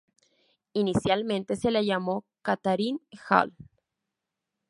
Inicialmente 0.73 1.55
se 1.55 1.69
le 1.69 1.85
llamó 1.85 2.25
"Katharine 2.41 2.97
Hall". 3.29 3.53